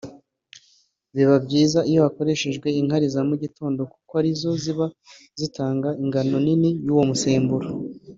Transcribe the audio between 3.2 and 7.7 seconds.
mu gitondo kuko arizo ziba zitanga ingano nini y’uyu musemburo